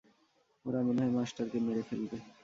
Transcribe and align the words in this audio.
ওরা 0.65 0.79
মনে 0.87 0.99
হয় 1.01 1.13
মাস্টারকে 1.17 1.57
মেরে 1.65 1.83
ফেলবে। 1.89 2.17